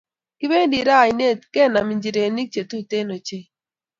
Kipendi 0.39 0.79
raa 0.87 1.03
oinet 1.07 1.39
kanam 1.53 1.87
ichirenik 1.93 2.49
che 2.53 2.61
Tuten 2.69 3.07
ochei 3.15 3.45